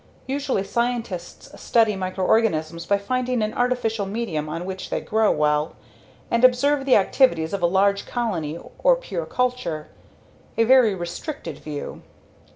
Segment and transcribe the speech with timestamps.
[0.25, 5.75] Usually, scientists study microorganisms by finding an artificial medium on which they grow well
[6.31, 9.89] and observe the activities of a large colony or pure culture
[10.57, 12.01] a very restricted view.